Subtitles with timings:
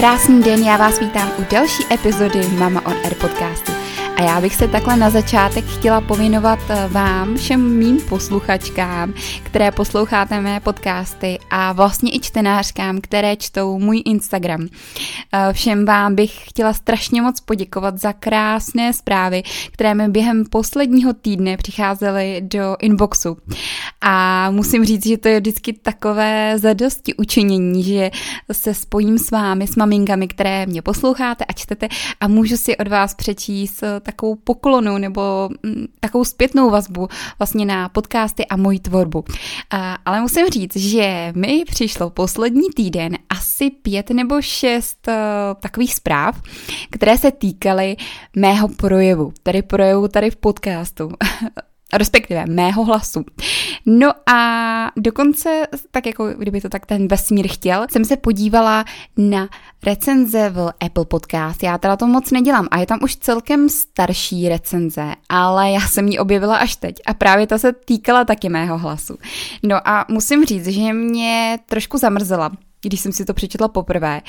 [0.00, 3.72] Krásný den, já vás vítám u další epizody Mama on Air podcastu.
[4.16, 9.14] A já bych se takhle na začátek chtěla povinovat eh, vám, všem mým posluchačkám,
[9.50, 14.68] které posloucháte mé podcasty a vlastně i čtenářkám, které čtou můj Instagram.
[15.32, 19.42] Eh, všem vám bych chtěla strašně moc poděkovat za krásné zprávy,
[19.72, 23.36] které mi během posledního týdne přicházely do inboxu.
[24.00, 28.10] A musím říct, že to je vždycky takové zadosti učinění, že
[28.52, 31.88] se spojím s vámi, s maminkami, které mě posloucháte a čtete
[32.20, 37.08] a můžu si od vás přečíst takovou poklonu nebo mm, takovou zpětnou vazbu
[37.38, 39.24] vlastně na podcasty a moji tvorbu.
[40.04, 45.14] Ale musím říct, že mi přišlo poslední týden asi pět nebo šest uh,
[45.60, 46.42] takových zpráv,
[46.90, 47.96] které se týkaly
[48.36, 51.10] mého projevu, tedy projevu tady v podcastu
[51.92, 53.24] respektive mého hlasu.
[53.86, 58.84] No a dokonce, tak jako kdyby to tak ten vesmír chtěl, jsem se podívala
[59.16, 59.48] na
[59.82, 61.62] recenze v Apple Podcast.
[61.62, 66.08] Já teda to moc nedělám a je tam už celkem starší recenze, ale já jsem
[66.08, 69.16] ji objevila až teď a právě ta se týkala taky mého hlasu.
[69.62, 72.50] No a musím říct, že mě trošku zamrzela,
[72.82, 74.20] když jsem si to přečetla poprvé.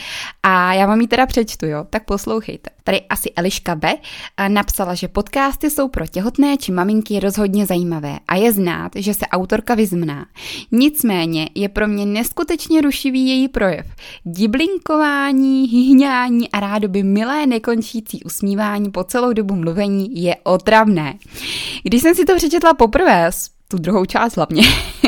[0.43, 1.85] A já vám ji teda přečtu, jo?
[1.89, 2.69] Tak poslouchejte.
[2.83, 3.93] Tady asi Eliška B.
[4.47, 9.27] napsala, že podcasty jsou pro těhotné či maminky rozhodně zajímavé a je znát, že se
[9.27, 10.25] autorka vyzmná.
[10.71, 13.85] Nicméně je pro mě neskutečně rušivý její projev.
[14.25, 21.13] Diblinkování, hyhňání a rádoby milé nekončící usmívání po celou dobu mluvení je otravné.
[21.83, 23.31] Když jsem si to přečetla poprvé,
[23.67, 24.63] tu druhou část hlavně,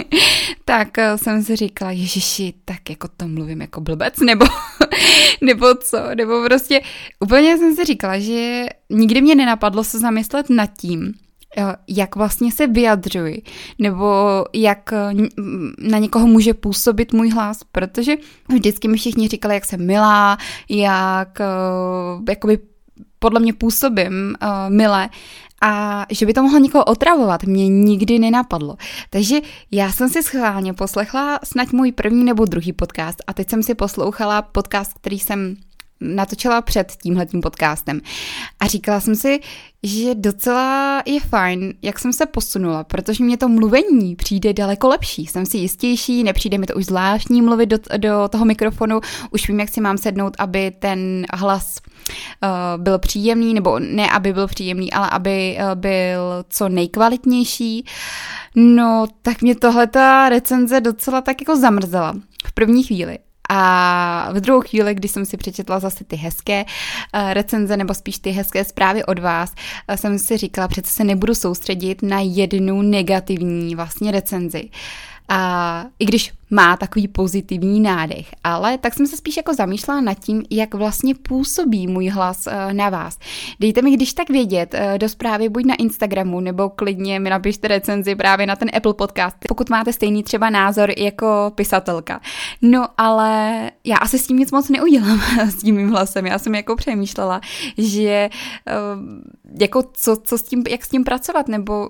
[0.66, 4.46] tak eh, jsem si říkala, ježiši, tak jako to mluvím jako blbec, nebo,
[5.42, 6.82] nebo co, nebo prostě
[7.20, 11.14] úplně jsem si říkala, že nikdy mě nenapadlo se zamyslet nad tím,
[11.58, 13.42] eh, jak vlastně se vyjadřuji,
[13.80, 14.06] nebo
[14.54, 15.14] jak eh,
[15.78, 18.16] na někoho může působit můj hlas, protože
[18.50, 20.38] vždycky mi všichni říkali, jak jsem milá,
[20.70, 21.42] jak
[22.30, 22.60] jakoby
[23.20, 25.10] podle mě působím uh, milé
[25.64, 28.76] a že by to mohlo někoho otravovat, mě nikdy nenapadlo.
[29.10, 29.40] Takže
[29.72, 33.76] já jsem si schválně poslechla snad můj první nebo druhý podcast a teď jsem si
[33.76, 35.56] poslouchala podcast, který jsem
[36.04, 38.02] natočila před tímhletím podcastem.
[38.60, 39.40] A říkala jsem si,
[39.84, 45.26] že docela je fajn, jak jsem se posunula, protože mě to mluvení přijde daleko lepší.
[45.26, 49.00] Jsem si jistější, nepřijde mi to už zvláštní mluvit do, do toho mikrofonu,
[49.32, 51.78] už vím, jak si mám sednout, aby ten hlas
[52.44, 57.86] uh, byl příjemný, nebo ne, aby byl příjemný, ale aby uh, byl co nejkvalitnější.
[58.56, 62.14] No, tak mě tohle ta recenze docela tak jako zamrzela
[62.46, 63.18] v první chvíli.
[63.50, 68.20] A v druhou chvíli, kdy jsem si přečetla zase ty hezké uh, recenze, nebo spíš
[68.20, 69.54] ty hezké zprávy od vás,
[69.90, 74.70] uh, jsem si říkala, přece se nebudu soustředit na jednu negativní vlastně recenzi.
[75.34, 80.20] A i když má takový pozitivní nádech, ale tak jsem se spíš jako zamýšlela nad
[80.20, 83.20] tím, jak vlastně působí můj hlas uh, na vás.
[83.60, 87.68] Dejte mi když tak vědět uh, do zprávy buď na Instagramu, nebo klidně mi napište
[87.68, 92.22] recenzi právě na ten Apple podcast, pokud máte stejný třeba názor jako pisatelka.
[92.62, 96.26] No ale já asi s tím nic moc neudělám s tím mým hlasem.
[96.26, 97.42] Já jsem jako přemýšlela,
[97.78, 98.30] že
[98.68, 99.02] uh,
[99.60, 101.90] jako co, co s tím, jak s tím pracovat, nebo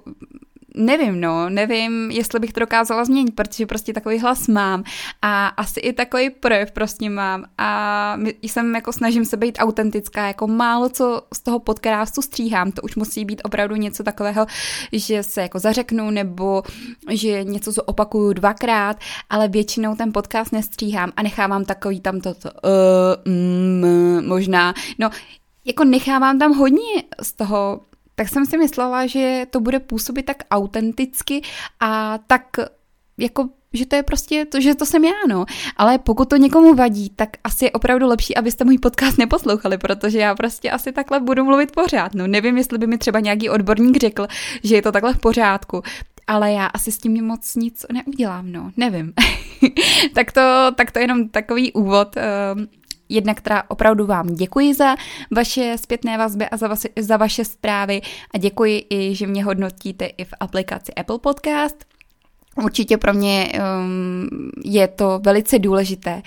[0.74, 4.84] nevím, no, nevím, jestli bych to dokázala změnit, protože prostě takový hlas mám
[5.22, 7.46] a asi i takový projev prostě mám.
[7.58, 12.82] A jsem jako snažím se být autentická, jako málo co z toho podcastu stříhám, to
[12.82, 14.46] už musí být opravdu něco takového,
[14.92, 16.64] že se jako zařeknu nebo
[17.10, 18.98] že něco zopakuju dvakrát,
[19.30, 22.50] ale většinou ten podcast nestříhám a nechávám takový tam toto
[23.26, 25.10] uh, mm, možná, no,
[25.66, 27.82] jako nechávám tam hodně z toho
[28.16, 31.42] tak jsem si myslela, že to bude působit tak autenticky
[31.80, 32.44] a tak
[33.18, 35.46] jako že to je prostě to, že to jsem já, no.
[35.78, 40.20] Ale pokud to někomu vadí, tak asi je opravdu lepší, abyste můj podcast neposlouchali, protože
[40.20, 42.14] já prostě asi takhle budu mluvit pořád.
[42.14, 44.28] No nevím, jestli by mi třeba nějaký odborník řekl,
[44.64, 45.84] že je to takhle v pořádku,
[46.28, 49.14] ale já asi s tím moc nic neudělám, no, nevím.
[50.14, 52.16] tak, to, tak to je jenom takový úvod.
[53.14, 54.96] Jednak teda opravdu vám děkuji za
[55.32, 58.02] vaše zpětné vazby a za, vaše, za vaše zprávy
[58.34, 61.86] a děkuji i, že mě hodnotíte i v aplikaci Apple Podcast.
[62.64, 64.30] Určitě pro mě um,
[64.66, 66.22] je to velice důležité.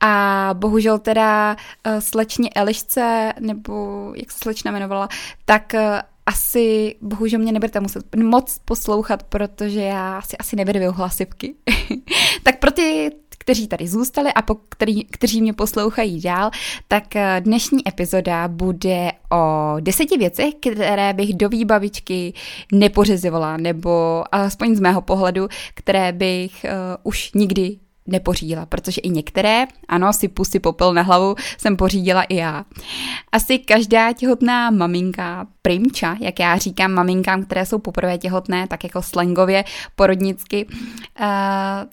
[0.00, 1.56] A bohužel teda
[1.86, 5.08] uh, slečně Elišce, nebo jak se slečna jmenovala,
[5.44, 5.80] tak uh,
[6.26, 11.54] asi bohužel mě nebudete muset moc poslouchat, protože já si asi nevyrviju hlasivky.
[12.42, 13.10] tak pro ty
[13.42, 16.50] kteří tady zůstali a po který, kteří mě poslouchají dál,
[16.88, 22.32] tak eh, dnešní epizoda bude o deseti věcech, které bych do výbavičky
[22.72, 26.70] nepořizovala, nebo alespoň z mého pohledu, které bych uh,
[27.02, 32.36] už nikdy nepořídila, protože i některé, ano, si pusy popel na hlavu, jsem pořídila i
[32.36, 32.64] já.
[33.32, 39.02] Asi každá těhotná maminka, primča, jak já říkám maminkám, které jsou poprvé těhotné, tak jako
[39.02, 39.64] slangově,
[39.96, 41.26] porodnicky, uh,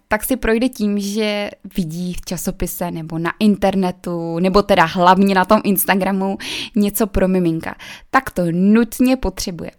[0.08, 5.46] tak si projde tím, že vidí v časopise nebo na internetu, nebo teda hlavně na
[5.46, 6.38] tom Instagramu
[6.76, 7.76] něco pro miminka.
[8.10, 9.72] Tak to nutně potřebuje.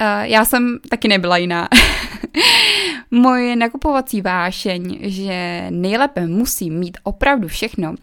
[0.00, 1.68] Uh, já jsem taky nebyla jiná.
[3.10, 7.94] Moje nakupovací vášeň, že nejlépe musím mít opravdu všechno,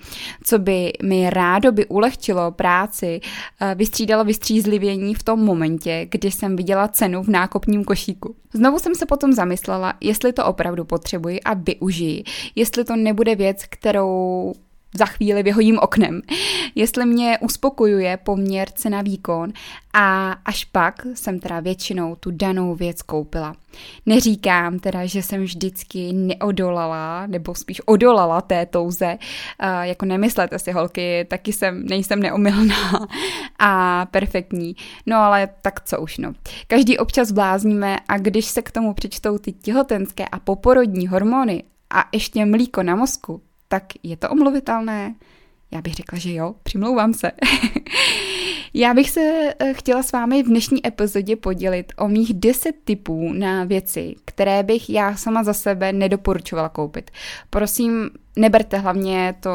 [0.44, 3.22] co by mi rádo by ulehčilo práci,
[3.62, 8.36] uh, vystřídalo vystřízlivění v tom momentě, kdy jsem viděla cenu v nákupním košíku.
[8.54, 12.24] Znovu jsem se potom zamyslela, jestli to opravdu potřebuji a využiji,
[12.56, 14.54] jestli to nebude věc, kterou
[14.95, 16.21] za chvíli vyhodím oknem,
[16.75, 19.53] jestli mě uspokojuje poměr cena výkon
[19.94, 23.56] a až pak jsem teda většinou tu danou věc koupila.
[24.06, 29.18] Neříkám teda, že jsem vždycky neodolala, nebo spíš odolala té touze,
[29.81, 33.07] jako nemyslete si holky, taky jsem, nejsem neomylná
[33.59, 34.75] a perfektní,
[35.06, 36.33] no ale tak co už no.
[36.68, 42.06] Každý občas blázníme a když se k tomu přičtou ty těhotenské a poporodní hormony a
[42.13, 45.16] ještě mlíko na mozku, tak je to omluvitelné?
[45.71, 47.31] Já bych řekla, že jo, přimlouvám se.
[48.74, 53.33] Já bych se eh, chtěla s vámi v dnešní epizodě podělit o mých 10 typů
[53.33, 57.12] na věci, které bych já sama za sebe nedoporučovala koupit.
[57.50, 59.51] Prosím, neberte hlavně to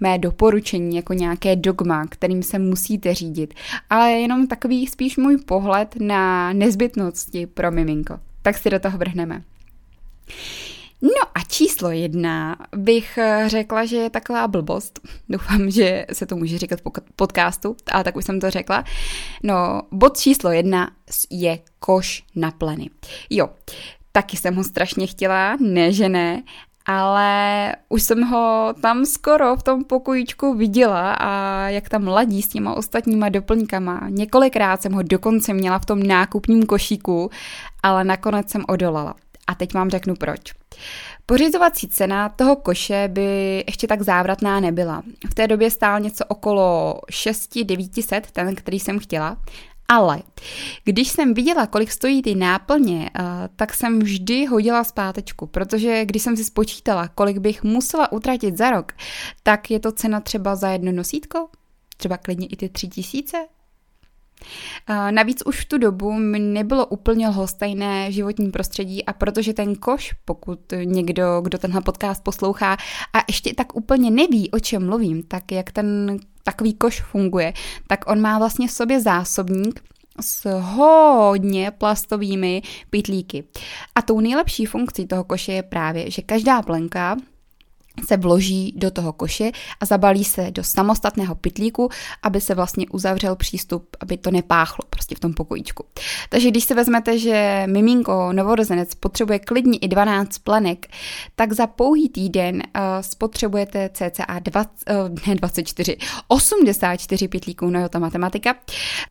[0.00, 3.54] mé doporučení jako nějaké dogma, kterým se musíte řídit,
[3.90, 8.18] ale jenom takový spíš můj pohled na nezbytnosti pro miminko.
[8.42, 9.42] Tak si do toho vrhneme.
[11.04, 15.00] No a číslo jedna bych eh, řekla, že je taková blbost.
[15.28, 18.84] Doufám, že se to může říkat v podcastu, ale tak už jsem to řekla.
[19.42, 20.90] No, bod číslo jedna
[21.30, 22.90] je koš na pleny.
[23.30, 23.48] Jo,
[24.12, 26.42] taky jsem ho strašně chtěla, ne že ne,
[26.86, 32.48] ale už jsem ho tam skoro v tom pokojíčku viděla a jak tam ladí s
[32.48, 34.06] těma ostatníma doplňkama.
[34.08, 37.30] Několikrát jsem ho dokonce měla v tom nákupním košíku,
[37.82, 39.14] ale nakonec jsem odolala.
[39.46, 40.40] A teď vám řeknu proč.
[41.26, 45.02] Pořizovací cena toho koše by ještě tak závratná nebyla.
[45.30, 49.36] V té době stál něco okolo 6-900, ten, který jsem chtěla,
[49.88, 50.22] ale
[50.84, 53.22] když jsem viděla, kolik stojí ty náplně, eh,
[53.56, 58.70] tak jsem vždy hodila zpátečku, protože když jsem si spočítala, kolik bych musela utratit za
[58.70, 58.92] rok,
[59.42, 61.48] tak je to cena třeba za jedno nosítko,
[61.96, 63.36] třeba klidně i ty tři tisíce,
[65.10, 70.12] Navíc už v tu dobu mi nebylo úplně lhostejné životní prostředí a protože ten koš,
[70.24, 72.76] pokud někdo, kdo tenhle podcast poslouchá
[73.12, 77.52] a ještě tak úplně neví, o čem mluvím, tak jak ten takový koš funguje,
[77.86, 79.80] tak on má vlastně v sobě zásobník,
[80.20, 83.44] s hodně plastovými pytlíky.
[83.94, 87.16] A tou nejlepší funkcí toho koše je právě, že každá plenka
[88.06, 89.50] se vloží do toho koše
[89.80, 91.88] a zabalí se do samostatného pytlíku,
[92.22, 95.84] aby se vlastně uzavřel přístup, aby to nepáchlo prostě v tom pokojíčku.
[96.28, 100.86] Takže když si vezmete, že miminko, novorozenec potřebuje klidně i 12 plenek,
[101.34, 105.96] tak za pouhý týden uh, spotřebujete cca 20, uh, ne 24,
[106.28, 108.54] 84 pytlíků, no jo, ta matematika.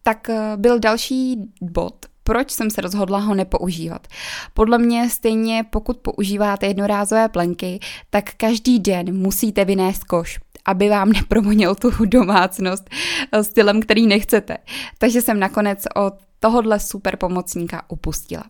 [0.04, 4.08] Tak uh, byl další bod, proč jsem se rozhodla ho nepoužívat.
[4.54, 11.12] Podle mě stejně pokud používáte jednorázové plenky, tak každý den musíte vynést koš aby vám
[11.12, 12.90] nepromonil tu domácnost
[13.42, 14.58] stylem, který nechcete.
[14.98, 18.44] Takže jsem nakonec od tohodle super pomocníka upustila.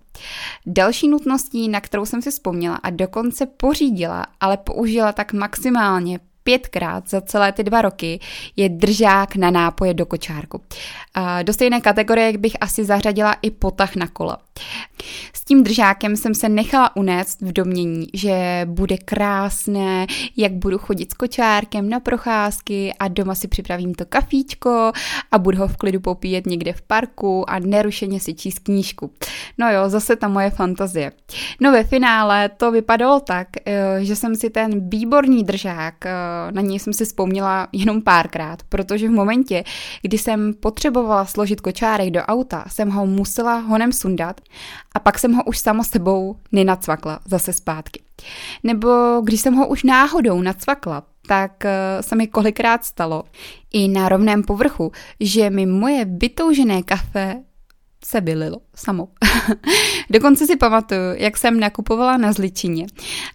[0.66, 7.10] Další nutností, na kterou jsem si vzpomněla a dokonce pořídila, ale použila tak maximálně pětkrát
[7.10, 8.20] za celé ty dva roky
[8.56, 10.62] je držák na nápoje do kočárku.
[11.44, 14.38] Do stejné kategorie bych asi zařadila i potah na kola.
[15.34, 20.08] S tím držákem jsem se nechala unést v domění, že bude krásné,
[20.38, 24.92] jak budu chodit s kočárkem na procházky a doma si připravím to kafíčko
[25.32, 29.12] a budu ho v klidu popíjet někde v parku a nerušeně si číst knížku.
[29.58, 31.12] No jo, zase ta moje fantazie.
[31.62, 36.12] No ve finále to vypadalo tak, eh, že jsem si ten výborný držák, eh,
[36.52, 39.64] na něj jsem si vzpomněla jenom párkrát, protože v momentě,
[40.02, 44.42] kdy jsem potřebovala složit kočárek do auta, jsem ho musela honem sundat
[44.96, 48.04] a pak jsem ho už samo sebou nenacvakla zase zpátky.
[48.64, 53.24] Nebo když jsem ho už náhodou nacvakla, tak eh, se mi kolikrát stalo
[53.74, 57.44] i na rovném povrchu, že mi moje vytoužené kafe
[58.06, 59.08] se vylilo samo.
[60.10, 62.86] Dokonce si pamatuju, jak jsem nakupovala na Zličině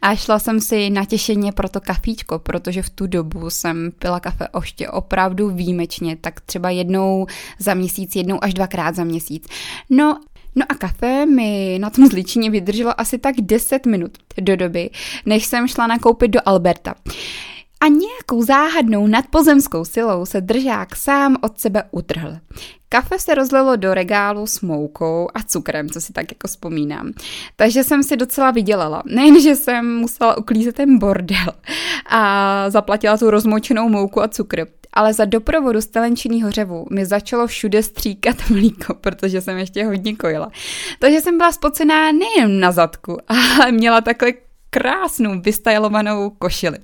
[0.02, 4.48] a šla jsem si natěšeně pro to kafíčko, protože v tu dobu jsem pila kafe
[4.48, 7.26] oště opravdu výjimečně, tak třeba jednou
[7.58, 9.46] za měsíc, jednou až dvakrát za měsíc.
[9.90, 10.20] No
[10.56, 14.90] No a kafe mi na tom zličině vydrželo asi tak 10 minut do doby,
[15.26, 16.94] než jsem šla nakoupit do Alberta.
[17.80, 22.36] A nějakou záhadnou nadpozemskou silou se držák sám od sebe utrhl.
[22.88, 27.12] Kafe se rozlilo do regálu s moukou a cukrem, co si tak jako vzpomínám.
[27.56, 29.02] Takže jsem si docela vydělala.
[29.06, 31.52] Nejenže jsem musela uklízet ten bordel
[32.06, 37.46] a zaplatila tu rozmočenou mouku a cukr, ale za doprovodu z telenčiného řevu mi začalo
[37.46, 40.50] všude stříkat mlíko, protože jsem ještě hodně kojila.
[40.98, 44.32] Takže jsem byla spocená nejen na zadku, ale měla takhle
[44.78, 46.78] krásnou vystajlovanou košili.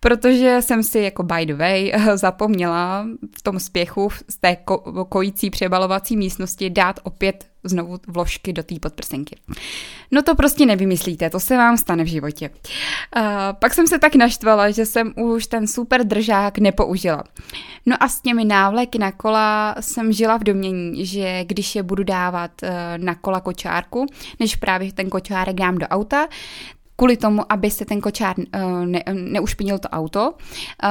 [0.00, 3.06] Protože jsem si jako by the way zapomněla
[3.38, 8.74] v tom spěchu z té ko- kojící přebalovací místnosti dát opět znovu vložky do té
[8.78, 9.36] podprsenky.
[10.10, 12.50] No to prostě nevymyslíte, to se vám stane v životě.
[13.16, 13.22] Uh,
[13.58, 17.24] pak jsem se tak naštvala, že jsem už ten super držák nepoužila.
[17.86, 22.04] No a s těmi návleky na kola jsem žila v domění, že když je budu
[22.04, 24.06] dávat uh, na kola kočárku,
[24.40, 26.28] než právě ten kočárek dám do auta,
[26.98, 30.90] kvůli tomu, aby se ten kočár uh, ne, neušpinil to auto, uh,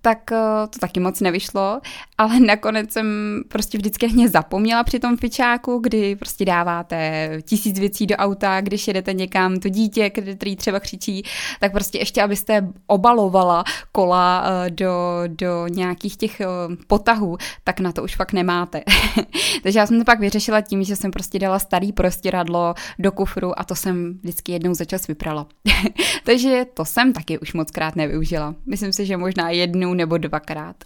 [0.00, 0.38] tak uh,
[0.70, 1.80] to taky moc nevyšlo,
[2.18, 3.06] ale nakonec jsem
[3.48, 8.88] prostě vždycky hně zapomněla při tom fičáku, kdy prostě dáváte tisíc věcí do auta, když
[8.88, 11.22] jedete někam, to dítě, který třeba křičí,
[11.60, 14.92] tak prostě ještě, abyste obalovala kola do,
[15.26, 16.40] do nějakých těch
[16.86, 18.82] potahů, tak na to už fakt nemáte.
[19.62, 23.60] Takže já jsem to pak vyřešila tím, že jsem prostě dala starý prostěradlo do kufru
[23.60, 25.46] a to jsem vždycky jednou za čas vyprala.
[26.24, 28.54] Takže to jsem taky už moc krát nevyužila.
[28.66, 30.76] Myslím si, že možná jednou nebo dvakrát.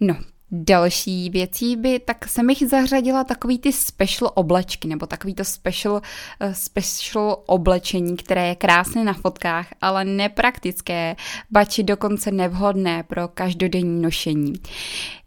[0.00, 0.16] No,
[0.52, 5.94] Další věcí by, tak jsem jich zařadila takový ty special oblečky, nebo takový to special,
[5.94, 11.16] uh, special oblečení, které je krásné na fotkách, ale nepraktické,
[11.50, 14.52] bači dokonce nevhodné pro každodenní nošení.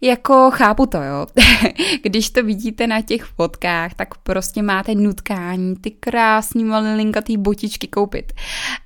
[0.02, 1.26] Jako chápu to, jo.
[2.04, 8.34] Když to vidíte na těch fotkách, tak prostě máte nutkání ty krásný malinkatý botičky koupit.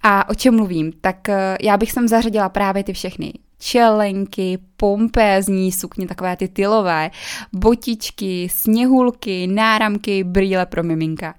[0.03, 0.91] A o čem mluvím?
[1.01, 7.11] Tak uh, já bych sem zařadila právě ty všechny čelenky, pompézní sukně, takové ty tylové,
[7.53, 11.35] botičky, sněhulky, náramky, brýle pro miminka.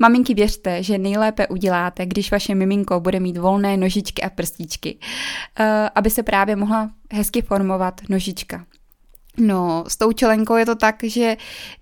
[0.00, 4.98] Maminky, věřte, že nejlépe uděláte, když vaše miminko bude mít volné nožičky a prstíčky,
[5.60, 8.64] eh, aby se právě mohla hezky formovat nožička.
[9.38, 11.36] No, s tou čelenkou je to tak, že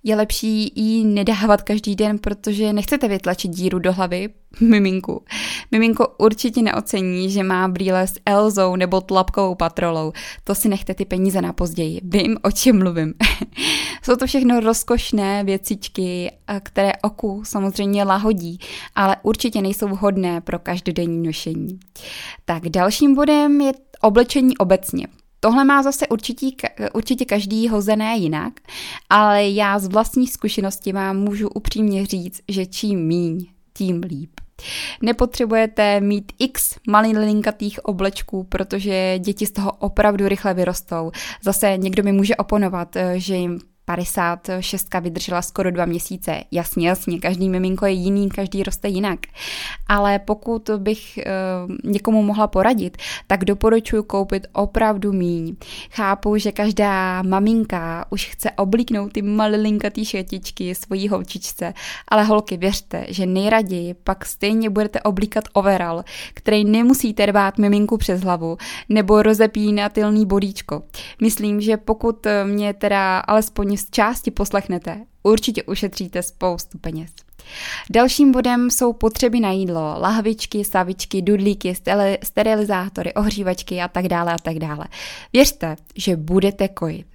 [0.05, 4.29] je lepší jí nedávat každý den, protože nechcete vytlačit díru do hlavy
[4.61, 5.25] miminku.
[5.71, 10.13] Miminko určitě neocení, že má brýle s Elzou nebo tlapkovou patrolou.
[10.45, 12.01] To si nechte ty peníze na později.
[12.03, 13.15] Vím, o čem mluvím.
[14.03, 18.59] Jsou to všechno rozkošné věcičky, které oku samozřejmě lahodí,
[18.95, 21.79] ale určitě nejsou vhodné pro každodenní nošení.
[22.45, 25.07] Tak dalším bodem je oblečení obecně.
[25.41, 26.47] Tohle má zase určitě,
[26.93, 28.53] určitě každý hozené jinak,
[29.11, 34.31] ale já z vlastní zkušenosti vám můžu upřímně říct, že čím míň, tím líp.
[35.03, 41.11] Nepotřebujete mít x malilinkatých oblečků, protože děti z toho opravdu rychle vyrostou.
[41.43, 46.45] Zase někdo mi může oponovat, že jim 56 vydržela skoro dva měsíce.
[46.51, 49.19] Jasně, jasně, každý miminko je jiný, každý roste jinak.
[49.87, 55.57] Ale pokud bych uh, někomu mohla poradit, tak doporučuji koupit opravdu míň.
[55.91, 61.75] Chápu, že každá maminka už chce oblíknout ty malilinkatý šetičky svojí holčičce,
[62.09, 66.05] ale holky, věřte, že nejraději pak stejně budete oblíkat overall,
[66.35, 68.57] který nemusíte rvát miminku přes hlavu,
[68.89, 70.83] nebo rozepínatelný bodíčko.
[71.23, 77.11] Myslím, že pokud mě teda alespoň z části poslechnete, určitě ušetříte spoustu peněz.
[77.91, 81.75] Dalším bodem jsou potřeby na jídlo, lahvičky, savičky, dudlíky,
[82.23, 84.85] sterilizátory, ohřívačky a tak dále a tak dále.
[85.33, 87.07] Věřte, že budete kojit.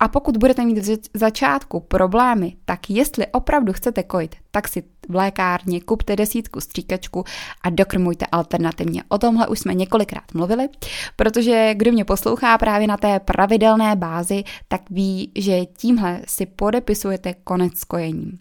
[0.00, 5.14] A pokud budete mít v začátku problémy, tak jestli opravdu chcete kojit, tak si v
[5.14, 7.24] lékárně kupte desítku stříkačku
[7.62, 9.02] a dokrmujte alternativně.
[9.08, 10.68] O tomhle už jsme několikrát mluvili,
[11.16, 17.34] protože kdo mě poslouchá právě na té pravidelné bázi, tak ví, že tímhle si podepisujete
[17.44, 18.38] konec kojení.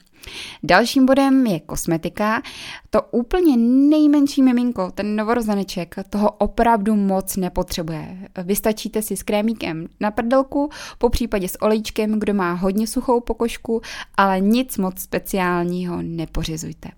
[0.63, 2.41] Dalším bodem je kosmetika.
[2.89, 3.57] To úplně
[3.89, 8.17] nejmenší miminko, ten novorozeneček, toho opravdu moc nepotřebuje.
[8.43, 13.81] Vystačíte si s krémíkem na prdelku, po případě s olejčkem, kdo má hodně suchou pokožku,
[14.17, 16.89] ale nic moc speciálního nepořizujte.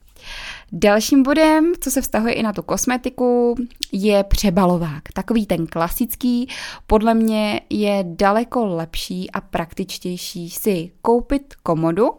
[0.71, 3.55] Dalším bodem, co se vztahuje i na tu kosmetiku,
[3.91, 5.01] je přebalovák.
[5.13, 6.49] Takový ten klasický,
[6.87, 12.09] podle mě je daleko lepší a praktičtější si koupit komodu,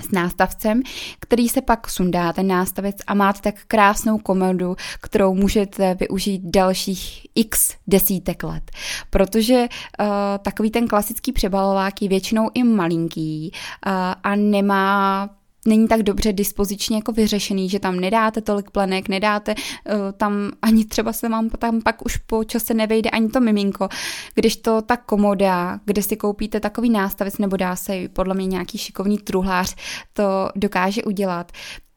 [0.00, 0.82] s nástavcem,
[1.20, 7.26] který se pak sundá, ten nástavec a máte tak krásnou komodu, kterou můžete využít dalších
[7.34, 8.70] x desítek let.
[9.10, 9.66] Protože
[10.00, 10.06] uh,
[10.42, 15.28] takový ten klasický přebalovák je většinou i malinký uh, a nemá
[15.68, 20.84] není tak dobře dispozičně jako vyřešený, že tam nedáte tolik plenek, nedáte uh, tam ani
[20.84, 23.88] třeba se vám tam pak už po čase nevejde ani to miminko,
[24.34, 28.78] když to ta komoda, kde si koupíte takový nástavec nebo dá se podle mě nějaký
[28.78, 29.76] šikovný truhlář,
[30.12, 31.52] to dokáže udělat,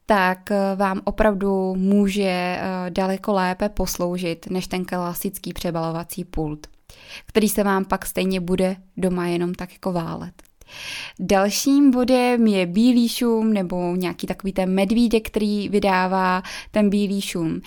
[0.06, 2.60] tak eh, vám opravdu může eh,
[2.90, 6.66] daleko lépe posloužit než ten klasický přebalovací pult,
[7.26, 10.51] který se vám pak stejně bude doma jenom tak jako válet.
[11.18, 17.60] Dalším bodem je bílý šum nebo nějaký takový ten medvídek, který vydává ten bílý šum.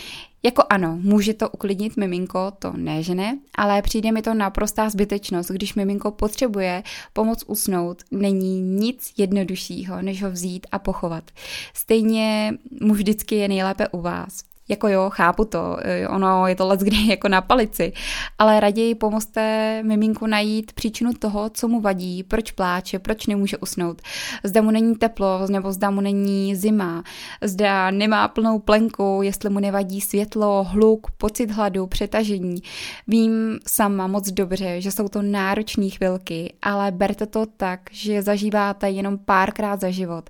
[0.43, 4.89] Jako ano, může to uklidnit miminko, to ne, že ne, ale přijde mi to naprostá
[4.89, 6.83] zbytečnost, když miminko potřebuje
[7.13, 11.31] pomoc usnout, není nic jednoduššího, než ho vzít a pochovat.
[11.73, 14.54] Stejně mu vždycky je nejlépe u vás.
[14.69, 17.93] Jako jo, chápu to, eh, ono je to let kdy jako na palici,
[18.37, 24.01] ale raději pomozte miminku najít příčinu toho, co mu vadí, proč pláče, proč nemůže usnout.
[24.43, 27.03] Zda mu není teplo, nebo zda mu není zima,
[27.41, 32.61] zda nemá plnou plenku, jestli mu nevadí světlo, hluk, pocit hladu, přetažení.
[33.07, 38.89] Vím sama moc dobře, že jsou to náročné chvilky, ale berte to tak, že zažíváte
[38.89, 40.29] jenom párkrát za život.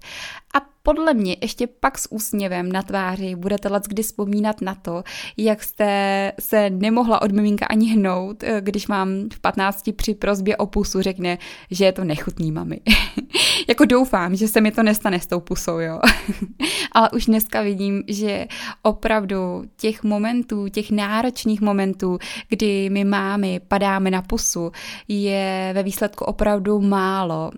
[0.56, 5.04] A podle mě ještě pak s úsměvem na tváři budete let kdy vzpomínat na to,
[5.38, 10.58] jak jste se nemohla od miminka ani hnout, eh, když mám v 15 při prozbě
[10.58, 11.38] o pusu řekne,
[11.72, 12.80] že je to nechutný mami.
[13.68, 16.00] jako doufám, že se mi to nestane s tou pusou, jo.
[16.92, 18.46] Ale už dneska vidím, že
[18.82, 22.18] opravdu těch momentů, těch náročných momentů,
[22.50, 24.72] kdy my mámy padáme na pusu,
[25.08, 27.51] je ve výsledku opravdu málo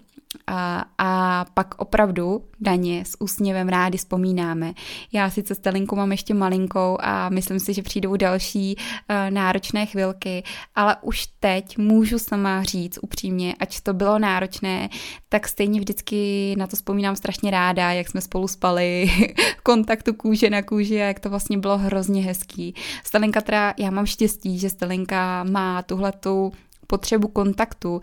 [0.48, 4.74] a, a pak opravdu daně s úsměvem rádi vzpomínáme.
[5.14, 10.44] Já sice Stelinku mám ještě malinkou a myslím si, že přijdou další uh, náročné chvilky,
[10.76, 14.90] ale už teď můžu sama říct upřímně, ať to bylo náročné,
[15.30, 19.12] tak stejně vždycky na to vzpomínám strašně ráda, jak jsme spolu spali,
[19.64, 22.76] kontaktu kůže na kůži a jak to vlastně bylo hrozně hezký.
[23.04, 26.52] Stelinka teda, já mám štěstí, že Stelinka má tuhletu
[26.88, 28.02] potřebu kontaktu uh,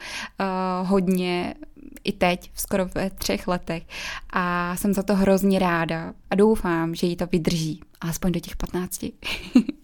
[0.88, 1.54] hodně
[2.04, 3.82] i teď, skoro ve třech letech.
[4.30, 8.56] A jsem za to hrozně ráda a doufám, že jí to vydrží, alespoň do těch
[8.56, 9.04] 15.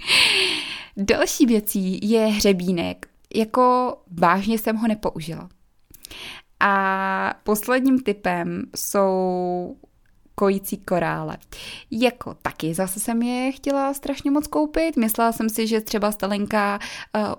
[0.96, 3.06] Další věcí je hřebínek.
[3.34, 5.48] Jako vážně jsem ho nepoužila.
[6.60, 9.76] A posledním typem jsou
[10.40, 11.36] kojící korále.
[11.90, 14.96] Jako taky zase jsem je chtěla strašně moc koupit.
[14.96, 16.78] Myslela jsem si, že třeba stalenka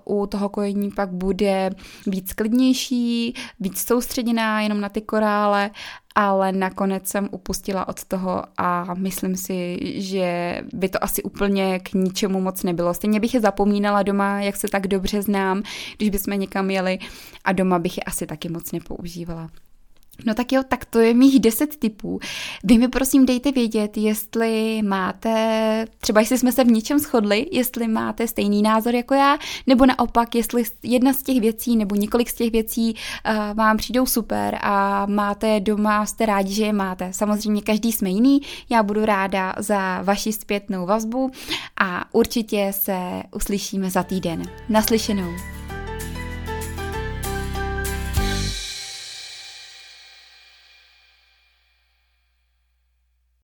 [0.06, 1.70] uh, u toho kojení pak bude
[2.08, 5.72] víc klidnější, víc soustředěná jenom na ty korále,
[6.16, 11.94] ale nakonec jsem upustila od toho a myslím si, že by to asi úplně k
[11.94, 12.94] ničemu moc nebylo.
[12.94, 15.64] Stejně bych je zapomínala doma, jak se tak dobře znám,
[15.98, 17.00] když bychom někam jeli
[17.44, 19.50] a doma bych je asi taky moc nepoužívala.
[20.26, 22.20] No tak jo, tak to je mých deset typů.
[22.64, 27.88] Vy mi prosím dejte vědět, jestli máte, třeba jestli jsme se v něčem shodli, jestli
[27.88, 32.34] máte stejný názor jako já, nebo naopak, jestli jedna z těch věcí nebo několik z
[32.34, 37.14] těch věcí uh, vám přijdou super a máte doma, jste rádi, že je máte.
[37.14, 41.32] Samozřejmě každý jsme jiný, já budu ráda za vaši zpětnou vazbu
[41.82, 44.44] a určitě se uslyšíme za týden.
[44.70, 45.61] Naslyšenou.